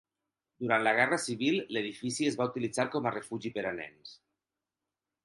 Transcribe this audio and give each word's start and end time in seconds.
Durant 0.63 0.85
la 0.85 0.93
guerra 0.99 1.19
civil, 1.25 1.57
l’edifici 1.77 2.29
es 2.31 2.37
va 2.39 2.47
utilitzar 2.53 2.87
com 2.97 3.11
a 3.11 3.13
refugi 3.19 3.53
per 3.59 3.67
a 3.73 3.75
nens. 3.81 4.17